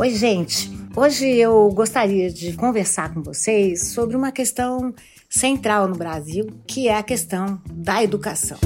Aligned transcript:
Oi, 0.00 0.08
gente. 0.14 0.72
Hoje 0.96 1.28
eu 1.28 1.68
gostaria 1.74 2.30
de 2.30 2.54
conversar 2.54 3.12
com 3.12 3.22
vocês 3.22 3.88
sobre 3.88 4.16
uma 4.16 4.32
questão 4.32 4.94
central 5.28 5.86
no 5.86 5.94
Brasil, 5.94 6.46
que 6.66 6.88
é 6.88 6.96
a 6.96 7.02
questão 7.02 7.60
da 7.70 8.02
educação. 8.02 8.56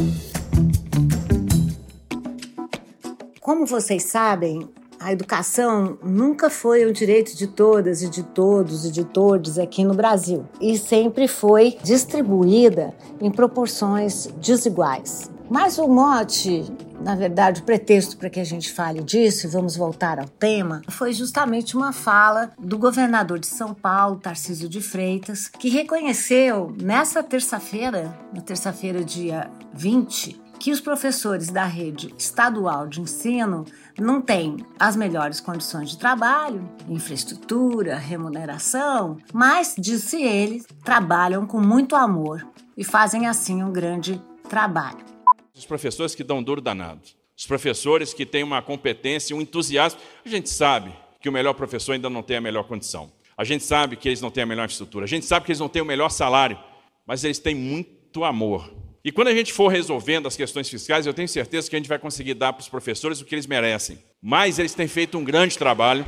Como 3.40 3.66
vocês 3.66 4.04
sabem, 4.04 4.68
a 5.00 5.12
educação 5.12 5.98
nunca 6.04 6.48
foi 6.48 6.84
o 6.84 6.92
direito 6.92 7.36
de 7.36 7.48
todas 7.48 8.00
e 8.00 8.08
de 8.08 8.22
todos 8.22 8.84
e 8.84 8.92
de 8.92 9.04
todos 9.04 9.58
aqui 9.58 9.82
no 9.82 9.92
Brasil 9.92 10.46
e 10.60 10.78
sempre 10.78 11.26
foi 11.26 11.76
distribuída 11.82 12.94
em 13.20 13.28
proporções 13.28 14.28
desiguais. 14.40 15.33
Mas 15.48 15.78
o 15.78 15.86
mote, 15.86 16.64
na 17.00 17.14
verdade, 17.14 17.60
o 17.60 17.64
pretexto 17.64 18.16
para 18.16 18.30
que 18.30 18.40
a 18.40 18.44
gente 18.44 18.72
fale 18.72 19.02
disso, 19.02 19.46
e 19.46 19.50
vamos 19.50 19.76
voltar 19.76 20.18
ao 20.18 20.28
tema, 20.28 20.82
foi 20.88 21.12
justamente 21.12 21.76
uma 21.76 21.92
fala 21.92 22.50
do 22.58 22.78
governador 22.78 23.38
de 23.38 23.46
São 23.46 23.74
Paulo, 23.74 24.16
Tarcísio 24.16 24.68
de 24.68 24.80
Freitas, 24.80 25.48
que 25.48 25.68
reconheceu 25.68 26.74
nessa 26.80 27.22
terça-feira, 27.22 28.18
na 28.32 28.40
terça-feira, 28.40 29.04
dia 29.04 29.50
20, 29.74 30.42
que 30.58 30.72
os 30.72 30.80
professores 30.80 31.48
da 31.48 31.64
rede 31.64 32.14
estadual 32.16 32.86
de 32.86 33.02
ensino 33.02 33.66
não 33.98 34.22
têm 34.22 34.56
as 34.80 34.96
melhores 34.96 35.40
condições 35.40 35.90
de 35.90 35.98
trabalho, 35.98 36.66
infraestrutura, 36.88 37.96
remuneração, 37.96 39.18
mas, 39.30 39.74
disse 39.76 40.22
ele, 40.22 40.64
trabalham 40.82 41.46
com 41.46 41.60
muito 41.60 41.94
amor 41.94 42.46
e 42.76 42.82
fazem 42.82 43.26
assim 43.26 43.62
um 43.62 43.70
grande 43.70 44.22
trabalho. 44.48 45.13
Os 45.56 45.64
professores 45.64 46.16
que 46.16 46.24
dão 46.24 46.42
duro 46.42 46.60
danado, 46.60 47.00
os 47.36 47.46
professores 47.46 48.12
que 48.12 48.26
têm 48.26 48.42
uma 48.42 48.60
competência, 48.60 49.36
um 49.36 49.40
entusiasmo. 49.40 50.00
A 50.24 50.28
gente 50.28 50.50
sabe 50.50 50.92
que 51.20 51.28
o 51.28 51.32
melhor 51.32 51.54
professor 51.54 51.92
ainda 51.92 52.10
não 52.10 52.24
tem 52.24 52.38
a 52.38 52.40
melhor 52.40 52.64
condição. 52.64 53.12
A 53.36 53.44
gente 53.44 53.62
sabe 53.62 53.94
que 53.94 54.08
eles 54.08 54.20
não 54.20 54.32
têm 54.32 54.42
a 54.42 54.46
melhor 54.46 54.66
estrutura. 54.66 55.04
A 55.04 55.08
gente 55.08 55.24
sabe 55.24 55.46
que 55.46 55.52
eles 55.52 55.60
não 55.60 55.68
têm 55.68 55.80
o 55.80 55.84
melhor 55.84 56.08
salário, 56.08 56.58
mas 57.06 57.22
eles 57.22 57.38
têm 57.38 57.54
muito 57.54 58.24
amor. 58.24 58.68
E 59.04 59.12
quando 59.12 59.28
a 59.28 59.34
gente 59.34 59.52
for 59.52 59.68
resolvendo 59.68 60.26
as 60.26 60.36
questões 60.36 60.68
fiscais, 60.68 61.06
eu 61.06 61.14
tenho 61.14 61.28
certeza 61.28 61.70
que 61.70 61.76
a 61.76 61.78
gente 61.78 61.88
vai 61.88 62.00
conseguir 62.00 62.34
dar 62.34 62.52
para 62.52 62.62
os 62.62 62.68
professores 62.68 63.20
o 63.20 63.24
que 63.24 63.34
eles 63.34 63.46
merecem. 63.46 63.98
Mas 64.20 64.58
eles 64.58 64.74
têm 64.74 64.88
feito 64.88 65.16
um 65.16 65.22
grande 65.22 65.56
trabalho. 65.56 66.04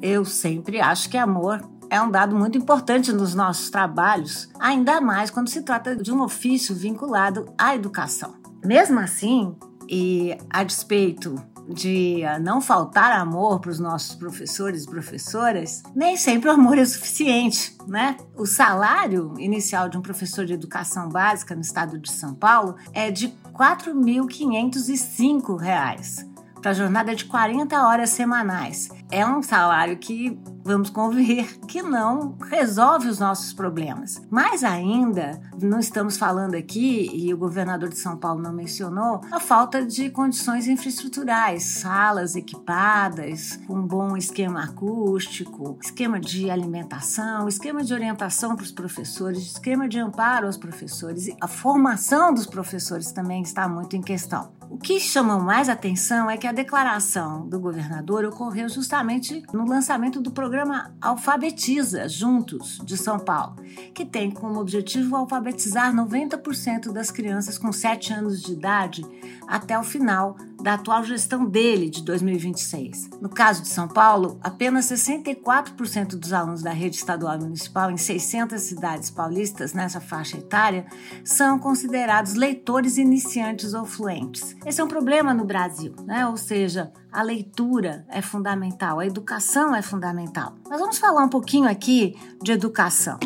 Eu 0.00 0.24
sempre 0.24 0.80
acho 0.80 1.10
que 1.10 1.16
amor 1.16 1.60
é 1.92 2.00
um 2.00 2.10
dado 2.10 2.34
muito 2.34 2.56
importante 2.56 3.12
nos 3.12 3.34
nossos 3.34 3.68
trabalhos, 3.68 4.48
ainda 4.58 4.98
mais 4.98 5.30
quando 5.30 5.50
se 5.50 5.60
trata 5.60 5.94
de 5.94 6.10
um 6.10 6.22
ofício 6.22 6.74
vinculado 6.74 7.52
à 7.58 7.74
educação. 7.74 8.32
Mesmo 8.64 8.98
assim, 8.98 9.54
e 9.86 10.34
a 10.48 10.64
despeito 10.64 11.34
de 11.68 12.22
não 12.40 12.62
faltar 12.62 13.12
amor 13.12 13.60
para 13.60 13.70
os 13.70 13.78
nossos 13.78 14.14
professores 14.14 14.84
e 14.84 14.86
professoras, 14.86 15.82
nem 15.94 16.16
sempre 16.16 16.48
o 16.48 16.52
amor 16.52 16.78
é 16.78 16.84
suficiente, 16.86 17.76
né? 17.86 18.16
O 18.34 18.46
salário 18.46 19.34
inicial 19.38 19.90
de 19.90 19.98
um 19.98 20.02
professor 20.02 20.46
de 20.46 20.54
educação 20.54 21.10
básica 21.10 21.54
no 21.54 21.60
estado 21.60 21.98
de 21.98 22.10
São 22.10 22.34
Paulo 22.34 22.74
é 22.94 23.10
de 23.10 23.26
R$ 23.26 23.34
4.505 23.52 26.32
para 26.62 26.70
a 26.70 26.74
jornada 26.74 27.14
de 27.14 27.24
40 27.24 27.86
horas 27.86 28.10
semanais. 28.10 28.88
É 29.10 29.26
um 29.26 29.42
salário 29.42 29.98
que 29.98 30.38
vamos 30.64 30.90
convir 30.90 31.58
que 31.66 31.82
não 31.82 32.36
resolve 32.50 33.08
os 33.08 33.18
nossos 33.18 33.52
problemas. 33.52 34.22
Mais 34.30 34.64
ainda, 34.64 35.40
não 35.60 35.78
estamos 35.78 36.16
falando 36.16 36.54
aqui, 36.54 37.10
e 37.12 37.32
o 37.32 37.36
governador 37.36 37.88
de 37.88 37.98
São 37.98 38.16
Paulo 38.16 38.40
não 38.40 38.52
mencionou, 38.52 39.20
a 39.30 39.40
falta 39.40 39.84
de 39.84 40.10
condições 40.10 40.68
infraestruturais, 40.68 41.62
salas 41.62 42.36
equipadas, 42.36 43.58
um 43.68 43.82
bom 43.82 44.16
esquema 44.16 44.64
acústico, 44.64 45.78
esquema 45.82 46.20
de 46.20 46.50
alimentação, 46.50 47.48
esquema 47.48 47.82
de 47.82 47.92
orientação 47.92 48.54
para 48.56 48.64
os 48.64 48.72
professores, 48.72 49.42
esquema 49.42 49.88
de 49.88 49.98
amparo 49.98 50.46
aos 50.46 50.56
professores. 50.56 51.28
A 51.40 51.48
formação 51.48 52.32
dos 52.32 52.46
professores 52.46 53.12
também 53.12 53.42
está 53.42 53.68
muito 53.68 53.96
em 53.96 54.02
questão. 54.02 54.52
O 54.70 54.78
que 54.78 54.98
chama 54.98 55.38
mais 55.38 55.68
atenção 55.68 56.30
é 56.30 56.36
que 56.36 56.46
a 56.46 56.52
declaração 56.52 57.46
do 57.46 57.60
governador 57.60 58.24
ocorreu 58.24 58.68
justamente 58.68 59.42
no 59.52 59.66
lançamento 59.66 60.20
do 60.20 60.30
programa 60.30 60.51
Alfabetiza 61.00 62.08
Juntos 62.08 62.80
de 62.84 62.96
São 62.96 63.18
Paulo, 63.18 63.56
que 63.94 64.04
tem 64.04 64.30
como 64.30 64.60
objetivo 64.60 65.16
alfabetizar 65.16 65.94
90% 65.94 66.92
das 66.92 67.10
crianças 67.10 67.56
com 67.56 67.72
7 67.72 68.12
anos 68.12 68.42
de 68.42 68.52
idade 68.52 69.02
até 69.48 69.78
o 69.78 69.82
final 69.82 70.36
da 70.62 70.74
atual 70.74 71.04
gestão 71.04 71.44
dele, 71.44 71.90
de 71.90 72.02
2026. 72.02 73.10
No 73.20 73.28
caso 73.28 73.62
de 73.62 73.68
São 73.68 73.88
Paulo, 73.88 74.38
apenas 74.42 74.86
64% 74.86 76.16
dos 76.16 76.32
alunos 76.32 76.62
da 76.62 76.70
rede 76.70 76.96
estadual 76.96 77.36
e 77.36 77.42
municipal 77.42 77.90
em 77.90 77.96
600 77.96 78.60
cidades 78.60 79.10
paulistas 79.10 79.72
nessa 79.72 80.00
faixa 80.00 80.38
etária 80.38 80.86
são 81.24 81.58
considerados 81.58 82.34
leitores 82.34 82.96
iniciantes 82.96 83.74
ou 83.74 83.84
fluentes. 83.84 84.56
Esse 84.64 84.80
é 84.80 84.84
um 84.84 84.88
problema 84.88 85.34
no 85.34 85.44
Brasil, 85.44 85.94
né? 86.04 86.26
ou 86.26 86.36
seja, 86.36 86.92
a 87.10 87.22
leitura 87.22 88.06
é 88.08 88.22
fundamental, 88.22 89.00
a 89.00 89.06
educação 89.06 89.74
é 89.74 89.82
fundamental. 89.82 90.54
Nós 90.68 90.80
vamos 90.80 90.98
falar 90.98 91.24
um 91.24 91.28
pouquinho 91.28 91.68
aqui 91.68 92.16
de 92.42 92.52
educação. 92.52 93.18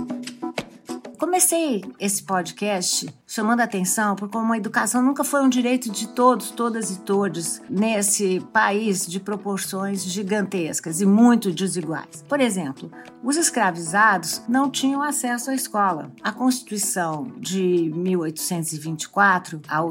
Comecei 1.18 1.82
esse 1.98 2.22
podcast 2.22 3.06
chamando 3.26 3.60
a 3.60 3.64
atenção 3.64 4.14
por 4.14 4.28
como 4.28 4.52
a 4.52 4.56
educação 4.56 5.02
nunca 5.02 5.24
foi 5.24 5.42
um 5.42 5.48
direito 5.48 5.90
de 5.90 6.08
todos, 6.08 6.50
todas 6.50 6.90
e 6.90 7.00
todos 7.00 7.60
nesse 7.68 8.40
país 8.52 9.06
de 9.06 9.18
proporções 9.18 10.04
gigantescas 10.04 11.00
e 11.00 11.06
muito 11.06 11.50
desiguais. 11.50 12.24
Por 12.28 12.40
exemplo, 12.40 12.90
os 13.22 13.36
escravizados 13.36 14.42
não 14.48 14.70
tinham 14.70 15.02
acesso 15.02 15.50
à 15.50 15.54
escola. 15.54 16.12
A 16.22 16.32
Constituição 16.32 17.32
de 17.38 17.90
1824, 17.94 19.60
a 19.68 19.86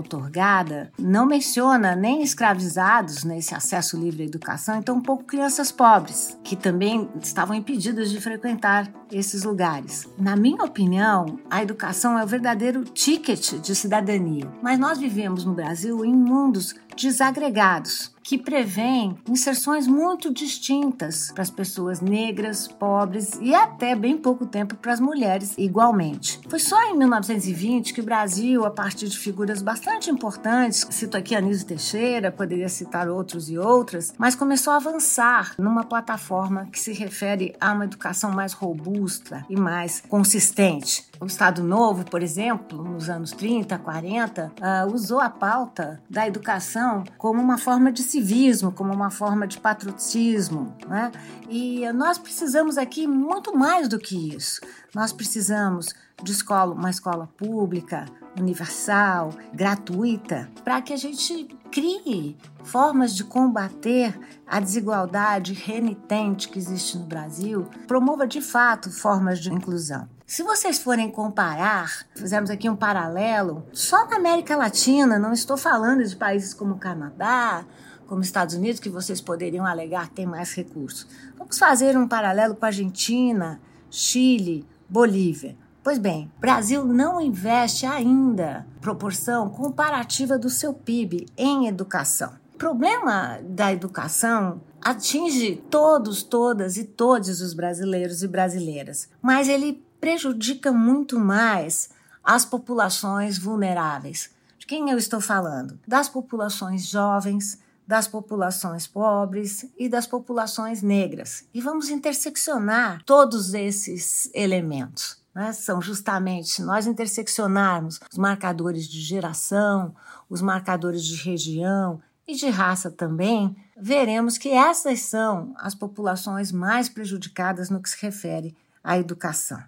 não 1.00 1.25
menciona 1.25 1.96
nem 1.96 2.22
escravizados 2.22 3.24
nesse 3.24 3.56
acesso 3.56 3.97
livre 3.97 4.24
à 4.24 4.25
educação, 4.25 4.78
então 4.78 5.02
pouco 5.02 5.24
crianças 5.24 5.72
pobres, 5.72 6.38
que 6.44 6.56
também 6.56 7.09
estavam 7.22 7.56
impedidas 7.56 8.09
de 8.09 8.22
frequentar 8.22 8.92
esses 9.12 9.44
lugares. 9.44 10.07
Na 10.18 10.36
minha 10.36 10.63
opinião, 10.63 11.14
a 11.49 11.61
educação 11.61 12.17
é 12.17 12.23
o 12.23 12.27
verdadeiro 12.27 12.83
ticket 12.83 13.53
de 13.61 13.75
cidadania, 13.75 14.51
mas 14.61 14.77
nós 14.77 14.97
vivemos 14.97 15.45
no 15.45 15.53
Brasil 15.53 16.03
em 16.03 16.13
mundos 16.13 16.75
desagregados 16.95 18.16
que 18.25 18.39
prevêem 18.39 19.16
inserções 19.29 19.85
muito 19.85 20.33
distintas 20.33 21.31
para 21.31 21.44
as 21.44 21.51
pessoas 21.51 22.01
negras, 22.01 22.67
pobres 22.67 23.38
e 23.39 23.53
até 23.53 23.95
bem 23.95 24.17
pouco 24.17 24.47
tempo 24.47 24.75
para 24.75 24.94
as 24.94 25.00
mulheres 25.00 25.53
igualmente. 25.59 26.39
Foi 26.50 26.57
só 26.57 26.81
em 26.89 26.97
1920 26.97 27.94
que 27.94 28.01
o 28.01 28.03
Brasil, 28.03 28.66
a 28.66 28.72
partir 28.72 29.07
de 29.07 29.17
figuras 29.17 29.61
bastante 29.61 30.09
importantes, 30.09 30.88
cito 30.89 31.16
aqui 31.16 31.35
Anísio 31.35 31.67
Teixeira, 31.67 32.31
poderia 32.31 32.67
citar 32.67 33.07
outros 33.07 33.47
e 33.47 33.59
outras, 33.59 34.12
mas 34.17 34.35
começou 34.35 34.73
a 34.73 34.77
avançar 34.77 35.53
numa 35.59 35.83
plataforma 35.83 36.67
que 36.72 36.79
se 36.79 36.94
refere 36.94 37.56
a 37.62 37.73
uma 37.73 37.85
educação 37.85 38.31
mais 38.31 38.53
robusta 38.53 39.45
e 39.47 39.56
mais 39.56 40.01
consistente. 40.01 41.06
O 41.19 41.25
Estado 41.25 41.63
Novo, 41.63 42.03
por 42.03 42.21
exemplo, 42.21 42.83
nos 42.83 43.09
anos 43.09 43.31
30, 43.31 43.77
40, 43.77 44.51
uh, 44.59 44.93
usou 44.93 45.21
a 45.21 45.29
pauta 45.29 46.01
da 46.09 46.27
educação 46.27 47.05
como 47.17 47.41
uma 47.41 47.57
forma 47.57 47.91
de 47.91 48.03
civismo, 48.03 48.71
como 48.71 48.93
uma 48.93 49.09
forma 49.09 49.47
de 49.47 49.57
patriotismo. 49.57 50.75
Né? 50.87 51.11
E 51.49 51.89
nós 51.93 52.17
precisamos 52.17 52.77
aqui 52.77 53.07
muito 53.07 53.57
mais 53.57 53.87
do 53.87 53.97
que 53.97 54.35
isso. 54.35 54.59
Nós 54.93 55.13
precisamos 55.13 55.93
de 56.21 56.31
escola, 56.31 56.73
uma 56.73 56.89
escola 56.89 57.29
pública, 57.37 58.05
universal, 58.37 59.33
gratuita, 59.53 60.49
para 60.63 60.81
que 60.81 60.91
a 60.91 60.97
gente 60.97 61.47
crie 61.71 62.37
formas 62.63 63.15
de 63.15 63.23
combater 63.23 64.18
a 64.45 64.59
desigualdade 64.59 65.53
renitente 65.53 66.50
que 66.50 66.59
existe 66.59 66.97
no 66.97 67.06
Brasil, 67.06 67.68
promova 67.88 68.27
de 68.27 68.41
fato 68.41 68.91
formas 68.91 69.39
de 69.39 69.51
inclusão. 69.51 70.14
Se 70.27 70.42
vocês 70.42 70.80
forem 70.80 71.12
comparar, 71.12 72.07
fizemos 72.16 72.50
aqui 72.50 72.68
um 72.68 72.75
paralelo, 72.75 73.63
só 73.72 74.07
na 74.10 74.16
América 74.16 74.57
Latina, 74.57 75.19
não 75.19 75.31
estou 75.31 75.56
falando 75.56 76.04
de 76.04 76.16
países 76.16 76.51
como 76.51 76.80
Canadá, 76.80 77.63
como 78.07 78.22
Estados 78.22 78.56
Unidos, 78.56 78.80
que 78.80 78.89
vocês 78.89 79.22
poderiam 79.22 79.68
alegar 79.68 80.10
tem 80.10 80.25
mais 80.25 80.51
recursos. 80.56 81.06
Vamos 81.38 81.60
fazer 81.60 81.95
um 81.95 82.07
paralelo 82.07 82.56
com 82.56 82.66
a 82.66 82.69
Argentina, 82.69 83.62
Chile, 83.88 84.66
Bolívia. 84.89 85.56
Pois 85.83 86.00
bem, 86.00 86.31
Brasil 86.39 86.83
não 86.83 87.21
investe 87.21 87.86
ainda 87.86 88.66
proporção 88.81 89.48
comparativa 89.50 90.39
do 90.39 90.50
seu 90.50 90.74
PIB 90.74 91.28
em 91.38 91.68
educação. 91.68 92.33
O 92.56 92.57
problema 92.57 93.38
da 93.44 93.71
educação 93.71 94.60
atinge 94.81 95.56
todos, 95.69 96.24
todas 96.24 96.78
e 96.78 96.83
todos 96.83 97.42
os 97.42 97.54
brasileiros 97.54 98.24
e 98.24 98.28
brasileiras, 98.28 99.07
mas 99.21 99.48
ele 99.48 99.84
prejudica 100.06 100.72
muito 100.72 101.19
mais 101.19 101.90
as 102.24 102.46
populações 102.46 103.40
vulneráveis. 103.40 104.30
De 104.60 104.68
quem 104.68 104.92
eu 104.92 105.00
estou 105.00 105.19
falando? 105.19 105.80
Das 105.88 106.07
populações 106.07 106.86
jovens, 106.86 107.60
das 107.88 108.07
populações 108.07 108.86
pobres 108.86 109.66
e 109.75 109.90
das 109.90 110.06
populações 110.06 110.84
negras. 110.84 111.46
E 111.52 111.60
vamos 111.60 111.90
interseccionar 111.90 113.02
todos 113.04 113.56
esses 113.56 114.30
elementos. 114.36 115.18
Né? 115.34 115.52
São 115.54 115.81
justamente 115.81 116.62
nós 116.62 116.86
interseccionarmos 116.86 118.00
os 118.12 118.18
marcadores 118.19 118.88
de 118.88 119.02
geração, 119.02 119.96
os 120.30 120.40
marcadores 120.40 121.04
de 121.04 121.16
região 121.16 122.00
e 122.28 122.36
de 122.36 122.48
raça 122.48 122.92
também, 122.92 123.56
veremos 123.75 124.38
que 124.38 124.50
essas 124.50 125.00
são 125.00 125.56
as 125.57 125.74
populações 125.74 126.52
mais 126.52 126.90
prejudicadas 126.90 127.72
no 127.72 127.81
que 127.81 127.90
se 127.90 128.00
refere 128.00 128.56
à 128.84 129.00
educação. 129.00 129.63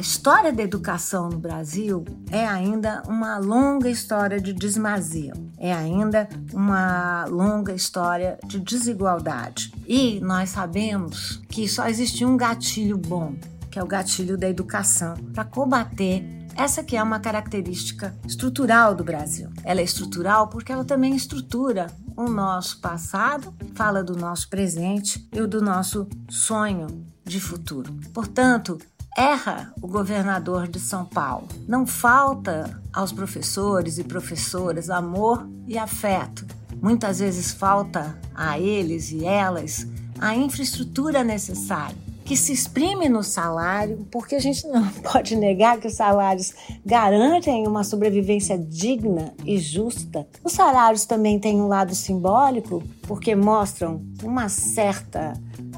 A 0.00 0.02
história 0.02 0.50
da 0.50 0.62
educação 0.62 1.28
no 1.28 1.38
Brasil 1.38 2.06
é 2.30 2.46
ainda 2.46 3.02
uma 3.06 3.36
longa 3.36 3.90
história 3.90 4.40
de 4.40 4.50
desmazia, 4.50 5.34
é 5.58 5.74
ainda 5.74 6.26
uma 6.54 7.26
longa 7.26 7.74
história 7.74 8.38
de 8.46 8.58
desigualdade. 8.58 9.74
E 9.86 10.18
nós 10.20 10.48
sabemos 10.48 11.42
que 11.50 11.68
só 11.68 11.86
existe 11.86 12.24
um 12.24 12.34
gatilho 12.34 12.96
bom, 12.96 13.34
que 13.70 13.78
é 13.78 13.82
o 13.82 13.86
gatilho 13.86 14.38
da 14.38 14.48
educação, 14.48 15.12
para 15.34 15.44
combater 15.44 16.24
essa 16.56 16.82
que 16.82 16.96
é 16.96 17.02
uma 17.02 17.20
característica 17.20 18.14
estrutural 18.26 18.94
do 18.94 19.04
Brasil. 19.04 19.50
Ela 19.62 19.80
é 19.80 19.84
estrutural 19.84 20.48
porque 20.48 20.72
ela 20.72 20.82
também 20.82 21.14
estrutura 21.14 21.88
o 22.16 22.24
nosso 22.24 22.80
passado, 22.80 23.54
fala 23.74 24.02
do 24.02 24.16
nosso 24.16 24.48
presente 24.48 25.28
e 25.30 25.46
do 25.46 25.60
nosso 25.60 26.08
sonho 26.26 26.86
de 27.22 27.38
futuro. 27.38 27.92
Portanto, 28.14 28.78
erra 29.16 29.72
o 29.80 29.86
governador 29.86 30.68
de 30.68 30.78
São 30.78 31.04
Paulo. 31.04 31.48
Não 31.66 31.86
falta 31.86 32.80
aos 32.92 33.12
professores 33.12 33.98
e 33.98 34.04
professoras 34.04 34.90
amor 34.90 35.48
e 35.66 35.78
afeto. 35.78 36.46
Muitas 36.80 37.18
vezes 37.18 37.52
falta 37.52 38.18
a 38.34 38.58
eles 38.58 39.10
e 39.10 39.24
elas 39.24 39.86
a 40.18 40.34
infraestrutura 40.34 41.24
necessária, 41.24 41.96
que 42.30 42.36
se 42.36 42.52
exprime 42.52 43.08
no 43.08 43.24
salário, 43.24 44.06
porque 44.08 44.36
a 44.36 44.38
gente 44.38 44.64
não 44.68 44.86
pode 45.02 45.34
negar 45.34 45.80
que 45.80 45.88
os 45.88 45.94
salários 45.94 46.54
garantem 46.86 47.66
uma 47.66 47.82
sobrevivência 47.82 48.56
digna 48.56 49.34
e 49.44 49.58
justa. 49.58 50.24
Os 50.44 50.52
salários 50.52 51.04
também 51.04 51.40
têm 51.40 51.60
um 51.60 51.66
lado 51.66 51.92
simbólico, 51.92 52.84
porque 53.02 53.34
mostram 53.34 54.00
uma 54.22 54.48
certa 54.48 55.32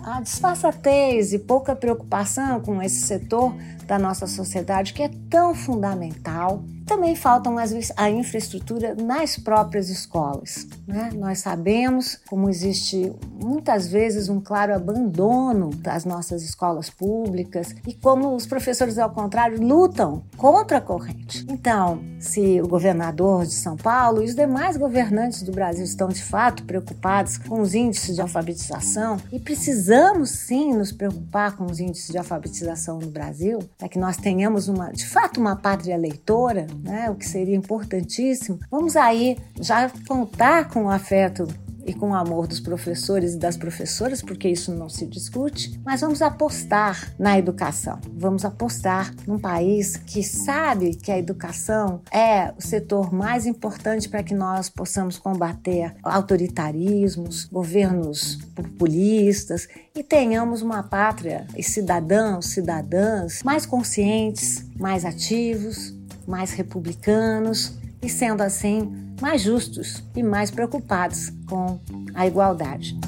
a 0.05 0.21
disfarçatez 0.21 1.33
e 1.33 1.39
pouca 1.39 1.75
preocupação 1.75 2.61
com 2.61 2.83
esse 2.83 3.01
setor 3.07 3.55
da 3.87 3.99
nossa 3.99 4.27
sociedade 4.27 4.93
que 4.93 5.03
é 5.03 5.11
tão 5.31 5.55
fundamental. 5.55 6.63
Também 6.87 7.15
faltam 7.15 7.55
vezes 7.73 7.93
a 7.97 8.11
infraestrutura 8.11 8.95
nas 8.95 9.37
próprias 9.37 9.89
escolas. 9.89 10.67
Né? 10.87 11.11
Nós 11.15 11.39
sabemos 11.39 12.19
como 12.29 12.49
existe 12.49 13.13
muitas 13.43 13.87
vezes 13.89 14.29
um 14.29 14.41
claro 14.41 14.75
abandono 14.75 15.71
das 15.71 16.05
nossas 16.05 16.43
escolas 16.43 16.91
públicas 16.91 17.75
e 17.87 17.95
como 17.95 18.35
os 18.35 18.47
professores, 18.47 18.99
ao 18.99 19.11
contrário, 19.11 19.61
lutam 19.61 20.25
contra 20.37 20.79
a 20.79 20.81
corrente. 20.81 21.47
Então, 21.49 22.03
se 22.19 22.61
o 22.61 22.69
governador 22.69 23.45
de 23.45 23.55
São 23.55 23.77
Paulo 23.77 24.23
e 24.23 24.27
os 24.27 24.35
demais 24.35 24.77
governantes 24.77 25.43
do 25.43 25.53
Brasil 25.53 25.85
estão 25.85 26.09
de 26.09 26.23
fato 26.23 26.65
preocupados 26.65 27.37
com 27.37 27.61
os 27.61 27.75
índices 27.75 28.15
de 28.15 28.21
alfabetização 28.21 29.19
e 29.33 29.39
precisamos 29.39 30.31
sim 30.31 30.75
nos 30.75 30.93
preocupar 30.93 31.57
com 31.57 31.65
os 31.65 31.81
índices 31.81 32.09
de 32.09 32.19
alfabetização 32.19 32.99
no 32.99 33.11
Brasil, 33.11 33.59
para 33.79 33.89
que 33.89 33.99
nós 33.99 34.17
tenhamos 34.17 34.69
uma, 34.69 34.93
de 34.93 35.07
fato 35.07 35.41
uma 35.41 35.57
pátria 35.57 35.97
leitora, 35.97 36.67
né, 36.83 37.11
o 37.11 37.15
que 37.15 37.27
seria 37.27 37.57
importantíssimo. 37.57 38.59
Vamos 38.71 38.97
aí 38.97 39.37
já 39.61 39.91
contar 40.07 40.69
com 40.69 40.85
o 40.85 40.91
afeto 40.91 41.47
e 41.87 41.93
com 41.93 42.11
o 42.11 42.15
amor 42.15 42.47
dos 42.47 42.61
professores 42.61 43.35
e 43.35 43.39
das 43.39 43.57
professoras, 43.57 44.23
porque 44.23 44.49
isso 44.49 44.73
não 44.73 44.89
se 44.89 45.07
discute, 45.07 45.81
mas 45.85 46.01
vamos 46.01 46.23
apostar 46.23 47.13
na 47.19 47.39
educação. 47.39 47.99
Vamos 48.15 48.45
apostar 48.45 49.13
num 49.27 49.39
país 49.39 49.97
que 49.97 50.23
sabe 50.23 50.95
que 50.95 51.11
a 51.11 51.19
educação 51.19 52.01
é 52.11 52.53
o 52.57 52.63
setor 52.63 53.13
mais 53.13 53.47
importante 53.47 54.09
para 54.09 54.23
que 54.23 54.35
nós 54.35 54.69
possamos 54.69 55.19
combater 55.19 55.95
autoritarismos, 56.03 57.45
governos 57.45 58.37
populistas 58.55 59.69
e 59.95 60.03
tenhamos 60.03 60.63
uma 60.63 60.83
pátria 60.83 61.47
e 61.57 61.63
cidadãos, 61.63 62.47
cidadãs 62.47 63.43
mais 63.43 63.67
conscientes, 63.67 64.65
mais 64.79 65.05
ativos, 65.05 65.92
mais 66.27 66.53
republicanos 66.53 67.79
e 68.03 68.09
sendo 68.09 68.43
assim 68.43 69.15
mais 69.21 69.43
justos 69.43 70.03
e 70.17 70.23
mais 70.23 70.51
preocupados 70.51 71.33
com 71.47 71.79
a 72.15 72.27
igualdade. 72.27 72.99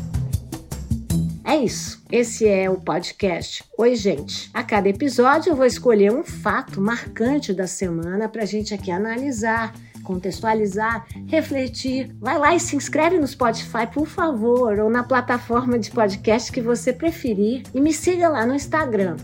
É 1.44 1.56
isso. 1.56 2.02
Esse 2.10 2.48
é 2.48 2.70
o 2.70 2.76
podcast. 2.76 3.62
Oi, 3.76 3.94
gente. 3.94 4.50
A 4.54 4.62
cada 4.62 4.88
episódio 4.88 5.50
eu 5.50 5.56
vou 5.56 5.66
escolher 5.66 6.10
um 6.10 6.24
fato 6.24 6.80
marcante 6.80 7.52
da 7.52 7.66
semana 7.66 8.28
para 8.28 8.42
a 8.42 8.46
gente 8.46 8.72
aqui 8.72 8.90
analisar, 8.90 9.74
contextualizar, 10.02 11.06
refletir. 11.26 12.14
Vai 12.18 12.38
lá 12.38 12.54
e 12.54 12.60
se 12.60 12.76
inscreve 12.76 13.18
no 13.18 13.26
Spotify, 13.26 13.86
por 13.92 14.06
favor, 14.06 14.78
ou 14.78 14.88
na 14.88 15.02
plataforma 15.02 15.78
de 15.78 15.90
podcast 15.90 16.50
que 16.50 16.62
você 16.62 16.92
preferir. 16.92 17.62
E 17.74 17.80
me 17.80 17.92
siga 17.92 18.28
lá 18.28 18.46
no 18.46 18.54
Instagram, 18.54 19.16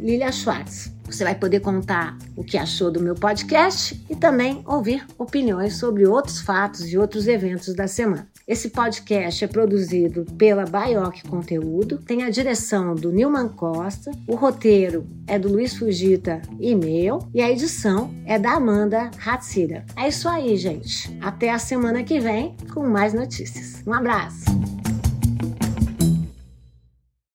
Lilia 0.00 0.32
Schwartz. 0.32 0.97
Você 1.08 1.24
vai 1.24 1.34
poder 1.34 1.60
contar 1.60 2.16
o 2.36 2.44
que 2.44 2.56
achou 2.56 2.90
do 2.90 3.00
meu 3.00 3.14
podcast 3.14 4.00
e 4.08 4.14
também 4.14 4.62
ouvir 4.66 5.04
opiniões 5.18 5.76
sobre 5.76 6.06
outros 6.06 6.40
fatos 6.40 6.92
e 6.92 6.98
outros 6.98 7.26
eventos 7.26 7.74
da 7.74 7.88
semana. 7.88 8.28
Esse 8.46 8.70
podcast 8.70 9.44
é 9.44 9.48
produzido 9.48 10.24
pela 10.38 10.64
Baioc 10.64 11.22
Conteúdo, 11.28 11.98
tem 11.98 12.22
a 12.22 12.30
direção 12.30 12.94
do 12.94 13.12
Nilman 13.12 13.48
Costa, 13.48 14.10
o 14.26 14.36
roteiro 14.36 15.06
é 15.26 15.38
do 15.38 15.50
Luiz 15.50 15.76
Fugita 15.76 16.40
e 16.58 16.74
meu, 16.74 17.18
e 17.34 17.42
a 17.42 17.50
edição 17.50 18.10
é 18.24 18.38
da 18.38 18.52
Amanda 18.52 19.10
Hatsira. 19.24 19.84
É 19.96 20.08
isso 20.08 20.28
aí, 20.28 20.56
gente. 20.56 21.14
Até 21.20 21.50
a 21.50 21.58
semana 21.58 22.02
que 22.02 22.18
vem 22.20 22.56
com 22.72 22.86
mais 22.86 23.12
notícias. 23.12 23.82
Um 23.86 23.92
abraço! 23.92 24.77